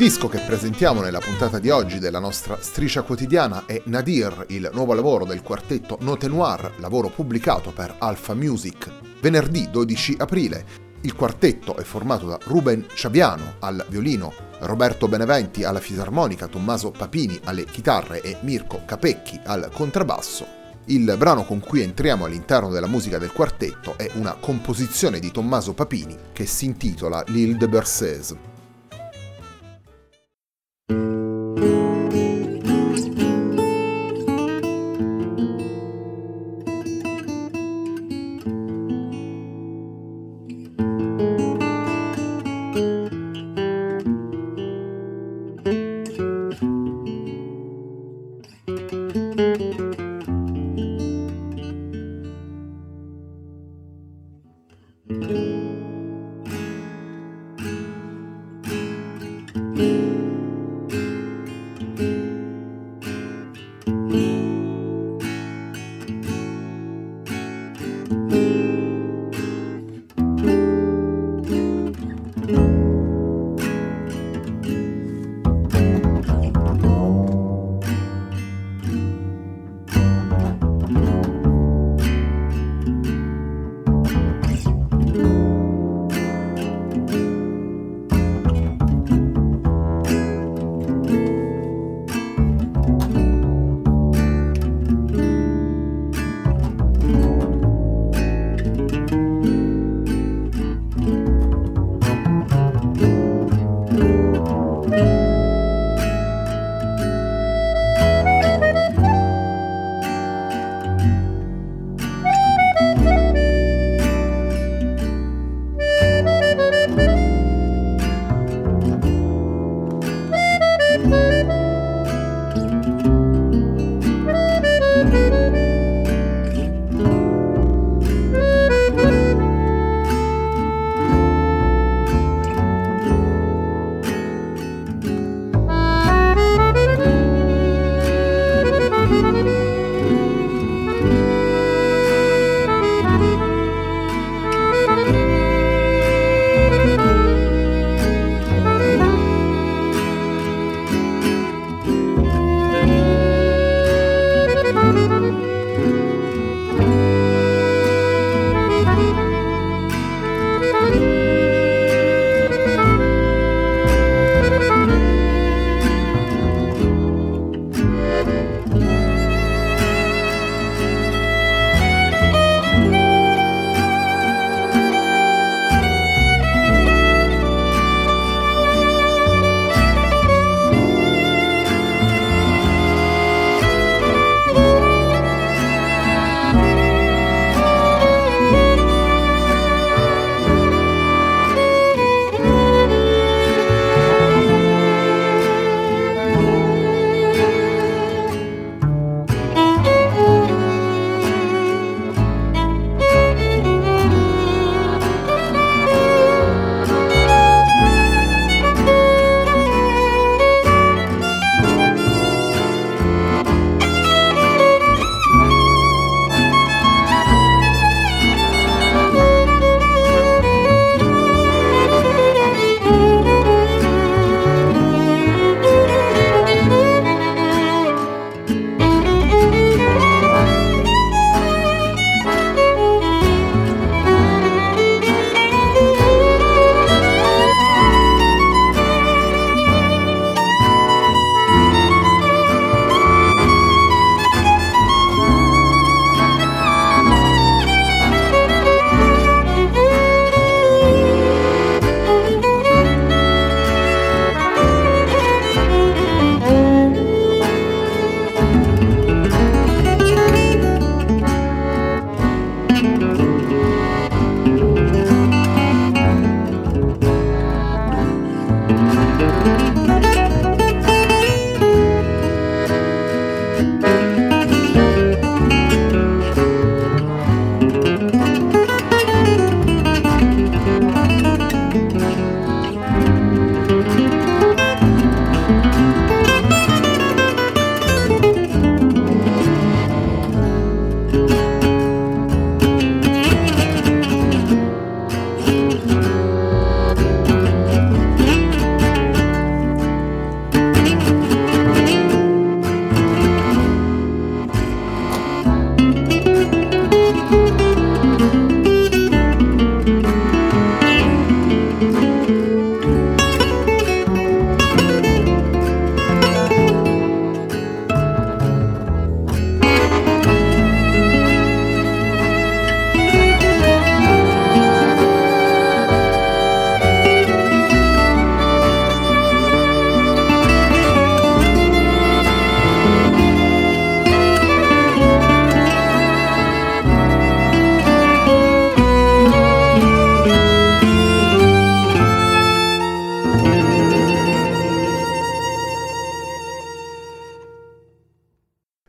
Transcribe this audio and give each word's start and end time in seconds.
Disco 0.00 0.28
che 0.28 0.38
presentiamo 0.38 1.02
nella 1.02 1.18
puntata 1.18 1.58
di 1.58 1.68
oggi 1.68 1.98
della 1.98 2.20
nostra 2.20 2.56
striscia 2.62 3.02
quotidiana 3.02 3.66
è 3.66 3.82
Nadir, 3.84 4.46
il 4.48 4.70
nuovo 4.72 4.94
lavoro 4.94 5.26
del 5.26 5.42
quartetto 5.42 5.98
Note 6.00 6.26
Noir, 6.26 6.76
lavoro 6.78 7.10
pubblicato 7.10 7.70
per 7.70 7.96
Alpha 7.98 8.32
Music 8.32 8.90
venerdì 9.20 9.68
12 9.70 10.16
aprile. 10.20 10.64
Il 11.02 11.14
quartetto 11.14 11.76
è 11.76 11.82
formato 11.82 12.26
da 12.26 12.38
Ruben 12.44 12.86
Ciabiano 12.94 13.56
al 13.58 13.84
violino, 13.90 14.32
Roberto 14.60 15.06
Beneventi 15.06 15.64
alla 15.64 15.80
fisarmonica, 15.80 16.46
Tommaso 16.46 16.92
Papini 16.92 17.38
alle 17.44 17.66
chitarre 17.66 18.22
e 18.22 18.38
Mirko 18.40 18.80
Capecchi 18.86 19.38
al 19.44 19.68
contrabbasso. 19.70 20.46
Il 20.86 21.14
brano 21.18 21.44
con 21.44 21.60
cui 21.60 21.82
entriamo 21.82 22.24
all'interno 22.24 22.70
della 22.70 22.86
musica 22.86 23.18
del 23.18 23.32
quartetto 23.32 23.98
è 23.98 24.10
una 24.14 24.32
composizione 24.32 25.18
di 25.18 25.30
Tommaso 25.30 25.74
Papini 25.74 26.16
che 26.32 26.46
si 26.46 26.64
intitola 26.64 27.22
L'Île 27.26 27.58
de 27.58 27.68
Berceuse. 27.68 28.59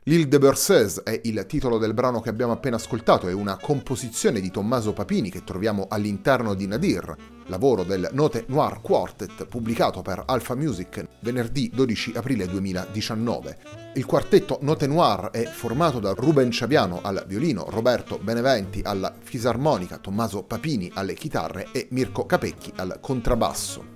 de 0.03 0.39
Berceuse 0.39 1.03
è 1.03 1.21
il 1.25 1.45
titolo 1.45 1.77
del 1.77 1.93
brano 1.93 2.21
che 2.21 2.29
abbiamo 2.29 2.53
appena 2.53 2.77
ascoltato, 2.77 3.27
è 3.27 3.33
una 3.33 3.57
composizione 3.57 4.39
di 4.39 4.49
Tommaso 4.49 4.93
Papini 4.93 5.29
che 5.29 5.43
troviamo 5.43 5.85
all'interno 5.87 6.55
di 6.55 6.65
Nadir, 6.65 7.15
lavoro 7.45 7.83
del 7.83 8.09
Note 8.11 8.45
Noir 8.47 8.81
Quartet 8.81 9.45
pubblicato 9.45 10.01
per 10.01 10.23
Alpha 10.25 10.55
Music 10.55 11.05
venerdì 11.19 11.69
12 11.71 12.13
aprile 12.15 12.47
2019. 12.47 13.57
Il 13.93 14.05
quartetto 14.07 14.57
Note 14.61 14.87
Noir 14.87 15.29
è 15.29 15.43
formato 15.43 15.99
da 15.99 16.13
Ruben 16.13 16.49
Ciabiano 16.49 17.01
al 17.03 17.23
violino, 17.27 17.67
Roberto 17.69 18.17
Beneventi 18.17 18.81
alla 18.83 19.13
fisarmonica, 19.21 19.99
Tommaso 19.99 20.41
Papini 20.41 20.89
alle 20.95 21.13
chitarre 21.13 21.67
e 21.71 21.87
Mirko 21.91 22.25
Capecchi 22.25 22.73
al 22.77 22.97
contrabbasso. 22.99 23.90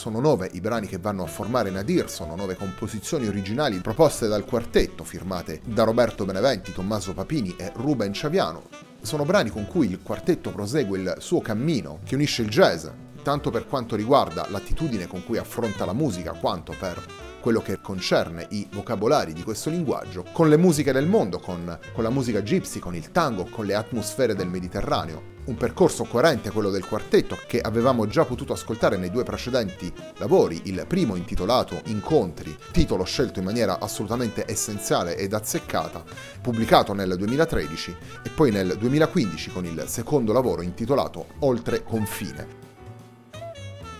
Sono 0.00 0.18
nove 0.18 0.48
i 0.54 0.62
brani 0.62 0.86
che 0.86 0.96
vanno 0.96 1.24
a 1.24 1.26
formare 1.26 1.68
Nadir, 1.68 2.08
sono 2.08 2.34
nove 2.34 2.56
composizioni 2.56 3.26
originali 3.26 3.80
proposte 3.80 4.28
dal 4.28 4.46
quartetto, 4.46 5.04
firmate 5.04 5.60
da 5.62 5.84
Roberto 5.84 6.24
Beneventi, 6.24 6.72
Tommaso 6.72 7.12
Papini 7.12 7.54
e 7.58 7.70
Ruben 7.74 8.10
Ciaviano. 8.14 8.62
Sono 9.02 9.26
brani 9.26 9.50
con 9.50 9.66
cui 9.66 9.90
il 9.90 10.00
quartetto 10.02 10.52
prosegue 10.52 10.98
il 10.98 11.16
suo 11.18 11.42
cammino, 11.42 11.98
che 12.02 12.14
unisce 12.14 12.40
il 12.40 12.48
jazz, 12.48 12.86
tanto 13.22 13.50
per 13.50 13.66
quanto 13.66 13.94
riguarda 13.94 14.46
l'attitudine 14.48 15.06
con 15.06 15.22
cui 15.22 15.36
affronta 15.36 15.84
la 15.84 15.92
musica, 15.92 16.32
quanto 16.32 16.74
per 16.80 17.04
quello 17.42 17.60
che 17.60 17.82
concerne 17.82 18.46
i 18.52 18.66
vocabolari 18.72 19.34
di 19.34 19.42
questo 19.42 19.68
linguaggio, 19.68 20.24
con 20.32 20.48
le 20.48 20.56
musiche 20.56 20.92
del 20.92 21.08
mondo, 21.08 21.40
con, 21.40 21.78
con 21.92 22.02
la 22.02 22.10
musica 22.10 22.40
gypsy, 22.40 22.78
con 22.78 22.94
il 22.94 23.10
tango, 23.12 23.44
con 23.50 23.66
le 23.66 23.74
atmosfere 23.74 24.34
del 24.34 24.48
Mediterraneo. 24.48 25.36
Un 25.50 25.56
percorso 25.56 26.04
coerente 26.04 26.52
quello 26.52 26.70
del 26.70 26.86
quartetto 26.86 27.36
che 27.48 27.60
avevamo 27.60 28.06
già 28.06 28.24
potuto 28.24 28.52
ascoltare 28.52 28.96
nei 28.96 29.10
due 29.10 29.24
precedenti 29.24 29.92
lavori, 30.18 30.60
il 30.66 30.84
primo 30.86 31.16
intitolato 31.16 31.82
Incontri, 31.86 32.56
titolo 32.70 33.02
scelto 33.02 33.40
in 33.40 33.46
maniera 33.46 33.80
assolutamente 33.80 34.44
essenziale 34.46 35.16
ed 35.16 35.32
azzeccata, 35.32 36.04
pubblicato 36.40 36.92
nel 36.92 37.16
2013 37.16 37.96
e 38.22 38.30
poi 38.30 38.52
nel 38.52 38.76
2015 38.78 39.50
con 39.50 39.64
il 39.64 39.82
secondo 39.88 40.32
lavoro 40.32 40.62
intitolato 40.62 41.26
Oltre 41.40 41.82
confine 41.82 42.59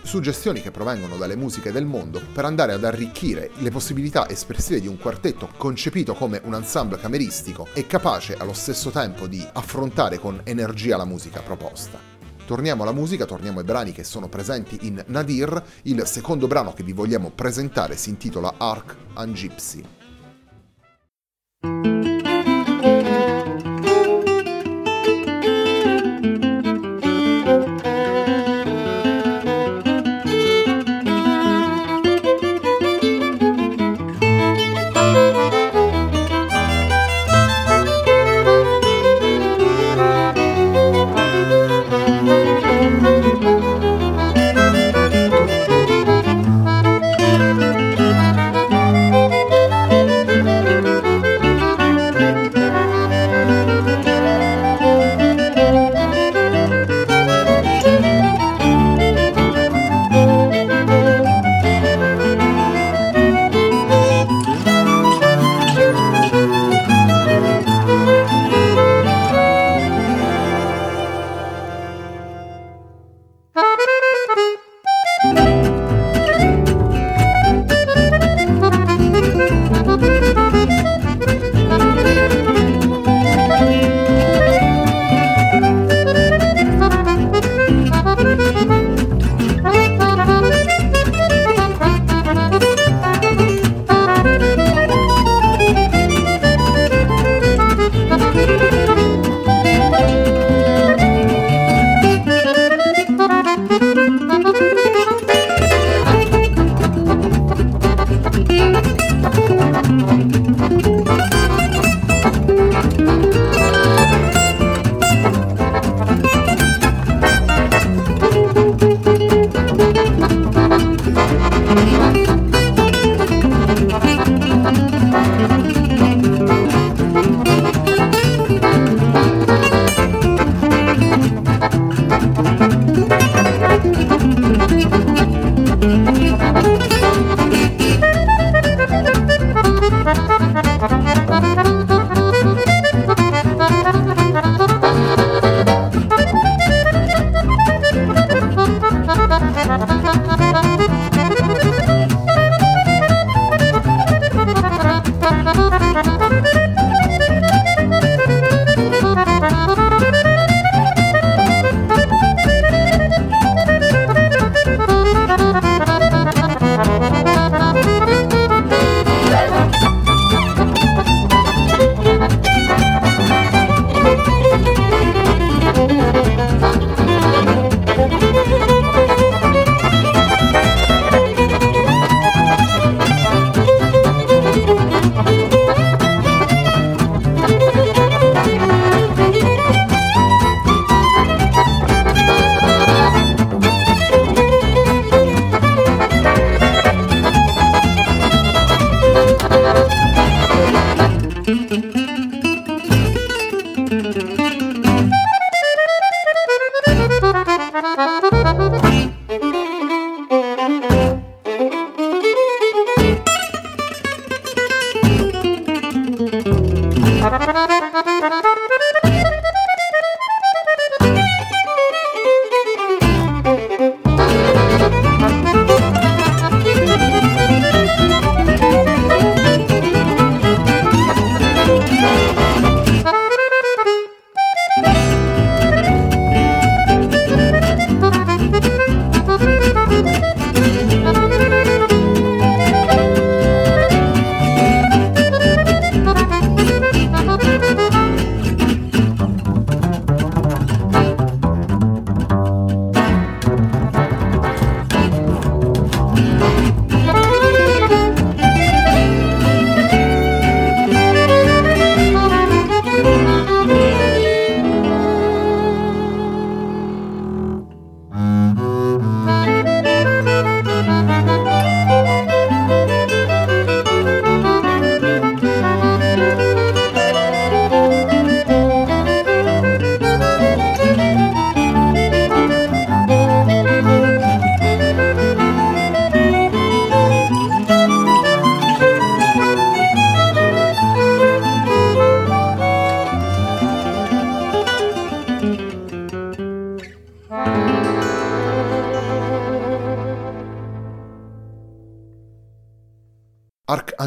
suggestioni 0.03 0.61
che 0.61 0.71
provengono 0.71 1.17
dalle 1.17 1.35
musiche 1.35 1.71
del 1.71 1.85
mondo 1.85 2.21
per 2.33 2.45
andare 2.45 2.73
ad 2.73 2.83
arricchire 2.83 3.51
le 3.59 3.69
possibilità 3.71 4.29
espressive 4.29 4.79
di 4.79 4.87
un 4.87 4.97
quartetto 4.97 5.49
concepito 5.57 6.13
come 6.13 6.41
un 6.43 6.55
ensemble 6.55 6.99
cameristico 6.99 7.67
e 7.73 7.87
capace 7.87 8.35
allo 8.35 8.53
stesso 8.53 8.89
tempo 8.89 9.27
di 9.27 9.45
affrontare 9.53 10.19
con 10.19 10.41
energia 10.43 10.97
la 10.97 11.05
musica 11.05 11.41
proposta. 11.41 11.99
Torniamo 12.45 12.83
alla 12.83 12.91
musica, 12.91 13.25
torniamo 13.25 13.59
ai 13.59 13.65
brani 13.65 13.91
che 13.91 14.03
sono 14.03 14.27
presenti 14.27 14.79
in 14.81 15.01
Nadir, 15.07 15.63
il 15.83 16.05
secondo 16.05 16.47
brano 16.47 16.73
che 16.73 16.83
vi 16.83 16.91
vogliamo 16.91 17.29
presentare 17.29 17.95
si 17.95 18.09
intitola 18.09 18.55
Ark 18.57 18.95
and 19.13 19.33
Gypsy. 19.33 20.00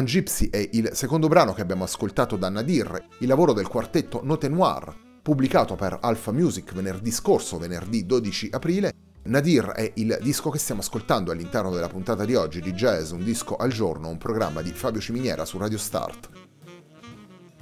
Gypsy 0.03 0.49
è 0.49 0.69
il 0.73 0.89
secondo 0.93 1.27
brano 1.27 1.53
che 1.53 1.61
abbiamo 1.61 1.83
ascoltato 1.83 2.35
da 2.35 2.49
Nadir, 2.49 3.07
il 3.19 3.27
lavoro 3.27 3.53
del 3.53 3.67
quartetto 3.67 4.21
Note 4.23 4.49
Noir, 4.49 4.93
pubblicato 5.21 5.75
per 5.75 5.97
Alpha 6.01 6.31
Music 6.31 6.73
venerdì 6.73 7.11
scorso, 7.11 7.57
venerdì 7.57 8.05
12 8.05 8.49
aprile. 8.51 8.91
Nadir 9.23 9.67
è 9.67 9.91
il 9.95 10.17
disco 10.21 10.49
che 10.49 10.59
stiamo 10.59 10.81
ascoltando 10.81 11.31
all'interno 11.31 11.71
della 11.71 11.87
puntata 11.87 12.25
di 12.25 12.35
oggi 12.35 12.61
di 12.61 12.73
Jazz, 12.73 13.11
un 13.11 13.23
disco 13.23 13.55
al 13.55 13.71
giorno, 13.71 14.09
un 14.09 14.17
programma 14.17 14.61
di 14.61 14.71
Fabio 14.71 15.01
Ciminiera 15.01 15.45
su 15.45 15.57
Radio 15.57 15.77
Start. 15.77 16.29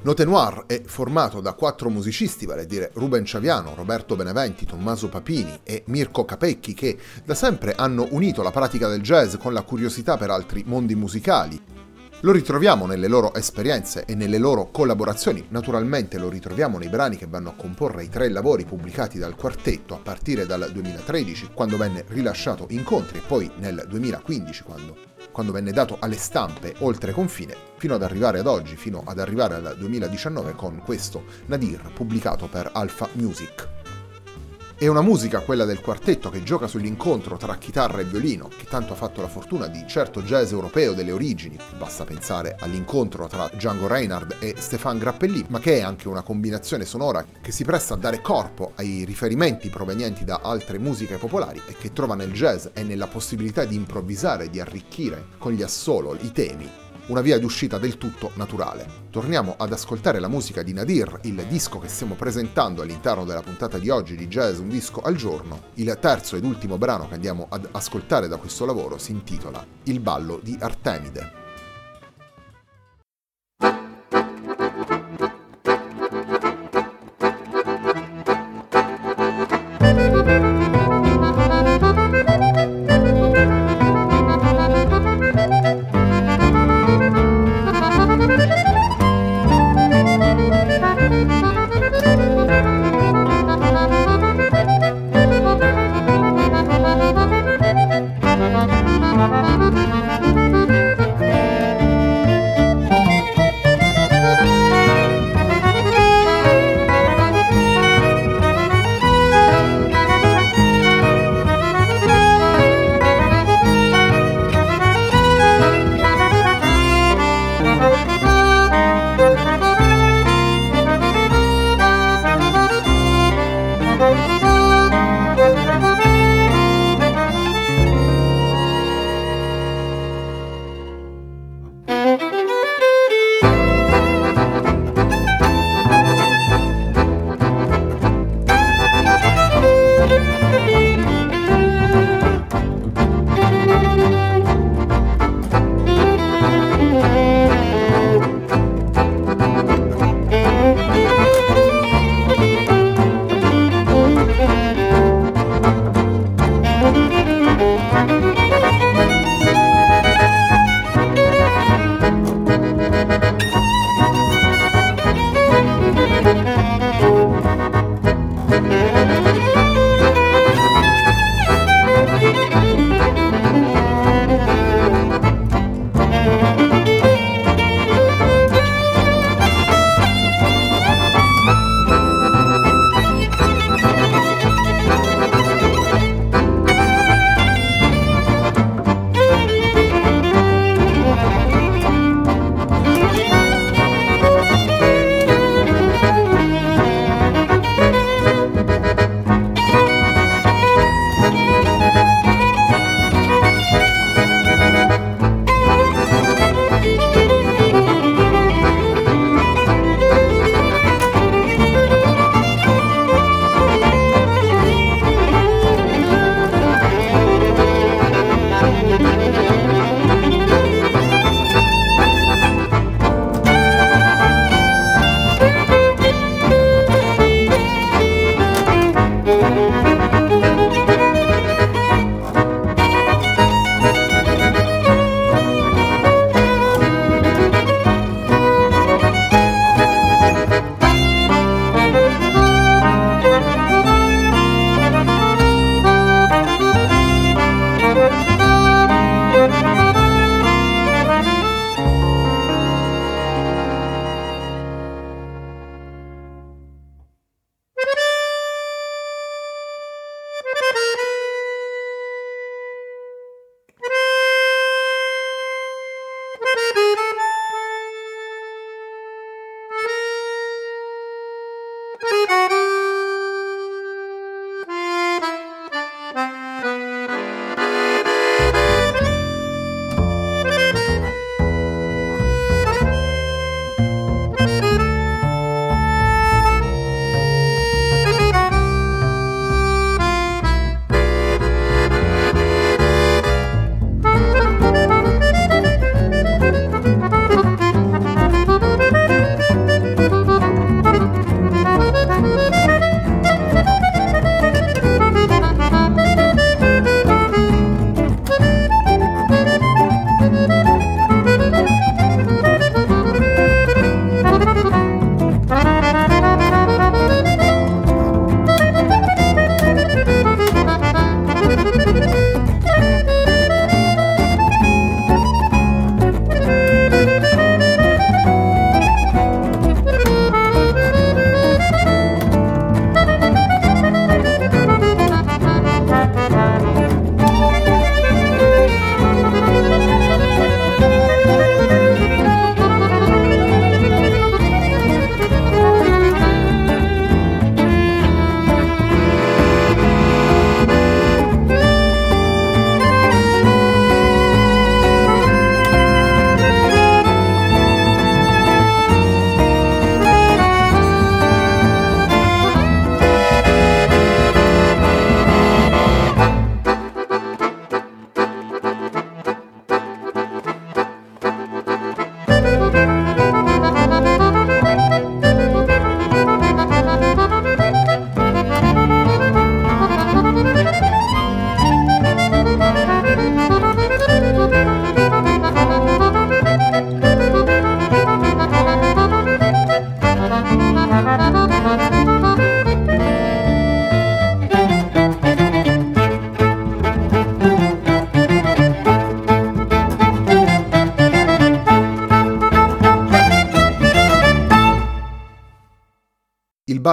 Note 0.02 0.26
Noir 0.26 0.64
è 0.66 0.82
formato 0.84 1.40
da 1.40 1.54
quattro 1.54 1.90
musicisti, 1.90 2.46
vale 2.46 2.64
a 2.64 2.66
dire 2.66 2.92
Ruben 2.96 3.24
Ciaviano, 3.24 3.76
Roberto 3.76 4.18
Beneventi, 4.18 4.66
Tommaso 4.66 5.08
Papini 5.08 5.62
e 5.64 5.84
Mirko 5.88 6.26
Capecchi, 6.26 6.74
che 6.74 6.98
da 7.24 7.36
sempre 7.36 7.74
hanno 7.76 8.08
unito 8.12 8.42
la 8.42 8.52
pratica 8.52 8.90
del 8.90 9.02
jazz 9.02 9.36
con 9.36 9.54
la 9.54 9.62
curiosità 9.62 10.18
per 10.18 10.30
altri 10.30 10.64
mondi 10.66 10.96
musicali 10.96 11.73
lo 12.24 12.32
ritroviamo 12.32 12.86
nelle 12.86 13.10
loro 13.10 13.34
esperienze 13.34 14.06
e 14.06 14.16
nelle 14.16 14.38
loro 14.38 14.72
collaborazioni, 14.72 15.46
naturalmente 15.50 16.18
lo 16.18 16.30
ritroviamo 16.30 16.78
nei 16.78 16.88
brani 16.88 17.18
che 17.18 17.28
vanno 17.28 17.50
a 17.50 17.54
comporre 17.54 18.06
i 18.06 18.10
tre 18.10 18.30
lavori 18.30 18.64
pubblicati 18.64 19.20
dal 19.20 19.36
quartetto 19.36 19.94
a 19.94 20.00
partire 20.00 20.46
dal 20.46 20.70
2013, 20.72 21.50
quando 21.54 21.76
venne 21.76 22.06
rilasciato 22.08 22.68
Incontri, 22.70 23.18
e 23.18 23.24
poi 23.28 23.52
nel 23.58 23.86
2015, 23.90 24.64
quando, 24.64 24.96
quando 25.34 25.52
venne 25.52 25.74
dato 25.74 25.98
alle 26.00 26.16
stampe 26.16 26.76
oltre 26.80 27.12
confine, 27.12 27.56
fino 27.76 27.96
ad 27.96 28.04
arrivare 28.04 28.40
ad 28.40 28.48
oggi, 28.48 28.78
fino 28.78 29.04
ad 29.06 29.20
arrivare 29.20 29.56
al 29.56 29.76
2019 29.78 30.54
con 30.54 30.82
questo 30.82 31.26
Nadir 31.48 31.92
pubblicato 31.94 32.48
per 32.48 32.70
Alpha 32.72 33.10
Music. 33.14 33.83
È 34.84 34.88
una 34.88 35.00
musica, 35.00 35.40
quella 35.40 35.64
del 35.64 35.80
quartetto, 35.80 36.30
che 36.30 36.44
gioca 36.44 36.68
sull'incontro 36.68 37.38
tra 37.38 37.56
chitarra 37.56 38.02
e 38.02 38.04
violino, 38.04 38.50
che 38.50 38.66
tanto 38.66 38.92
ha 38.92 38.98
fatto 38.98 39.22
la 39.22 39.30
fortuna 39.30 39.68
di 39.68 39.86
certo 39.88 40.22
jazz 40.24 40.52
europeo 40.52 40.92
delle 40.92 41.14
origini, 41.14 41.58
basta 41.78 42.04
pensare 42.04 42.58
all'incontro 42.60 43.28
tra 43.28 43.50
Django 43.54 43.88
Reinhardt 43.88 44.44
e 44.44 44.56
Stefan 44.58 44.98
Grappelli, 44.98 45.46
ma 45.48 45.60
che 45.60 45.78
è 45.78 45.82
anche 45.82 46.10
una 46.10 46.22
combinazione 46.22 46.84
sonora 46.84 47.26
che 47.42 47.54
si 47.54 47.64
presta 47.64 47.94
a 47.94 47.98
dare 47.98 48.20
corpo 48.20 48.74
ai 48.76 49.06
riferimenti 49.06 49.70
provenienti 49.70 50.26
da 50.26 50.42
altre 50.44 50.78
musiche 50.80 51.16
popolari 51.16 51.62
e 51.66 51.78
che 51.80 51.94
trova 51.94 52.16
nel 52.16 52.34
jazz 52.34 52.68
e 52.74 52.84
nella 52.84 53.08
possibilità 53.08 53.64
di 53.64 53.76
improvvisare 53.76 54.44
e 54.44 54.50
di 54.50 54.60
arricchire 54.60 55.28
con 55.38 55.54
gli 55.54 55.62
assolo 55.62 56.18
i 56.20 56.34
temi 56.34 56.83
una 57.08 57.22
via 57.22 57.38
d'uscita 57.38 57.78
del 57.78 57.98
tutto 57.98 58.32
naturale. 58.36 59.02
Torniamo 59.10 59.56
ad 59.58 59.72
ascoltare 59.72 60.20
la 60.20 60.28
musica 60.28 60.64
di 60.64 60.74
Nadir, 60.74 61.20
il 61.24 61.46
disco 61.48 61.80
che 61.80 61.88
stiamo 61.88 62.16
presentando 62.16 62.82
all'interno 62.82 63.26
della 63.26 63.42
puntata 63.42 63.78
di 63.78 63.90
oggi 63.90 64.16
di 64.16 64.28
Jazz 64.28 64.60
Un 64.60 64.70
disco 64.70 65.02
al 65.02 65.16
giorno. 65.16 65.64
Il 65.76 65.98
terzo 66.00 66.36
ed 66.36 66.46
ultimo 66.46 66.78
brano 66.78 67.08
che 67.08 67.16
andiamo 67.16 67.48
ad 67.50 67.68
ascoltare 67.72 68.28
da 68.28 68.38
questo 68.38 68.66
lavoro 68.66 68.98
si 68.98 69.12
intitola 69.12 69.66
Il 69.84 70.00
ballo 70.00 70.40
di 70.42 70.58
Artemide. 70.60 71.43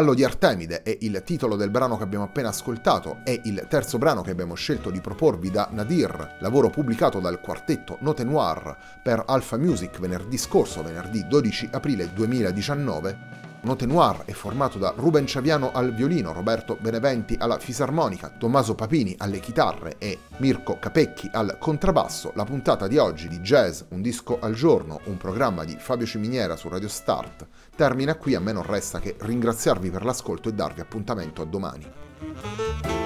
Ballo 0.00 0.14
di 0.14 0.24
Artemide 0.24 0.82
è 0.82 0.96
il 1.02 1.20
titolo 1.26 1.56
del 1.56 1.68
brano 1.68 1.98
che 1.98 2.04
abbiamo 2.04 2.24
appena 2.24 2.48
ascoltato, 2.48 3.18
è 3.22 3.38
il 3.44 3.66
terzo 3.68 3.98
brano 3.98 4.22
che 4.22 4.30
abbiamo 4.30 4.54
scelto 4.54 4.88
di 4.88 4.98
proporvi 5.02 5.50
da 5.50 5.68
Nadir, 5.72 6.38
lavoro 6.40 6.70
pubblicato 6.70 7.20
dal 7.20 7.38
quartetto 7.38 7.98
Note 8.00 8.24
Noir 8.24 8.78
per 9.02 9.22
Alpha 9.26 9.58
Music 9.58 10.00
venerdì 10.00 10.38
scorso, 10.38 10.82
venerdì 10.82 11.26
12 11.28 11.68
aprile 11.72 12.14
2019 12.14 13.40
Note 13.62 13.84
Noir 13.84 14.24
è 14.24 14.32
formato 14.32 14.78
da 14.78 14.94
Ruben 14.96 15.26
Ciaviano 15.26 15.70
al 15.70 15.92
violino, 15.92 16.32
Roberto 16.32 16.78
Beneventi 16.80 17.36
alla 17.38 17.58
fisarmonica, 17.58 18.32
Tommaso 18.38 18.74
Papini 18.74 19.14
alle 19.18 19.38
chitarre 19.38 19.96
e 19.98 20.20
Mirko 20.38 20.78
Capecchi 20.78 21.28
al 21.30 21.58
contrabbasso. 21.58 22.32
La 22.36 22.44
puntata 22.44 22.88
di 22.88 22.96
oggi 22.96 23.28
di 23.28 23.40
Jazz, 23.40 23.82
un 23.90 24.00
disco 24.00 24.38
al 24.40 24.54
giorno, 24.54 25.00
un 25.04 25.18
programma 25.18 25.64
di 25.64 25.76
Fabio 25.78 26.06
Ciminiera 26.06 26.56
su 26.56 26.70
Radio 26.70 26.88
Start, 26.88 27.46
termina 27.80 28.14
qui. 28.16 28.34
A 28.34 28.40
me 28.40 28.52
non 28.52 28.62
resta 28.62 29.00
che 29.00 29.16
ringraziarvi 29.18 29.88
per 29.90 30.04
l'ascolto 30.04 30.50
e 30.50 30.52
darvi 30.52 30.82
appuntamento 30.82 31.40
a 31.40 31.46
domani. 31.46 32.99